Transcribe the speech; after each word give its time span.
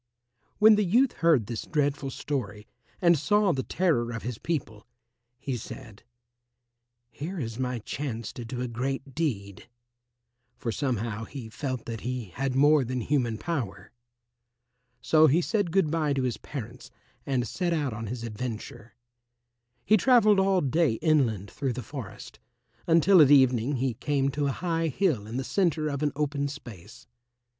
When 0.57 0.77
the 0.77 0.83
youth 0.83 1.11
heard 1.13 1.45
this 1.45 1.61
dreadful 1.61 2.09
story 2.09 2.65
and 3.03 3.19
saw 3.19 3.51
the 3.51 3.61
terror 3.61 4.11
of 4.13 4.23
his 4.23 4.39
people, 4.39 4.87
he 5.37 5.55
said, 5.55 6.01
"Here 7.11 7.39
is 7.39 7.59
my 7.59 7.77
chance 7.77 8.33
to 8.33 8.43
do 8.43 8.61
a 8.61 8.67
great 8.67 9.13
deed," 9.13 9.69
for 10.57 10.71
somehow 10.71 11.25
he 11.25 11.49
felt 11.49 11.85
that 11.85 12.01
he 12.01 12.29
had 12.31 12.55
more 12.55 12.83
than 12.83 13.01
human 13.01 13.37
power. 13.37 13.91
So 15.01 15.27
he 15.27 15.39
said 15.39 15.69
good 15.71 15.91
bye 15.91 16.13
to 16.13 16.23
his 16.23 16.37
parents 16.37 16.89
and 17.27 17.47
set 17.47 17.71
out 17.71 17.93
on 17.93 18.07
his 18.07 18.23
adventure. 18.23 18.95
He 19.85 19.97
travelled 19.97 20.39
all 20.39 20.61
day 20.61 20.93
inland 20.93 21.51
through 21.51 21.73
the 21.73 21.83
forest, 21.83 22.39
until 22.87 23.21
at 23.21 23.29
evening 23.29 23.75
he 23.75 23.93
came 23.93 24.29
to 24.31 24.47
a 24.47 24.51
high 24.51 24.87
hill 24.87 25.27
in 25.27 25.37
the 25.37 25.43
centre 25.43 25.89
of 25.89 26.01
an 26.01 26.11
open 26.15 26.47
space. 26.47 27.05